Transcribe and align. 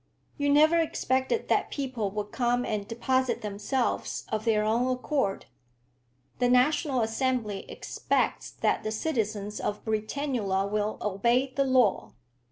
You 0.35 0.49
never 0.49 0.79
expected 0.79 1.47
that 1.49 1.69
people 1.69 2.09
would 2.09 2.31
come 2.31 2.65
and 2.65 2.87
deposit 2.87 3.43
themselves 3.43 4.25
of 4.29 4.45
their 4.45 4.63
own 4.63 4.89
accord." 4.89 5.45
"The 6.39 6.49
National 6.49 7.01
Assembly 7.01 7.69
expects 7.69 8.49
that 8.49 8.81
the 8.81 8.91
citizens 8.91 9.59
of 9.59 9.85
Britannula 9.85 10.65
will 10.71 10.97
obey 11.03 11.53
the 11.55 11.65
law." 11.65 12.13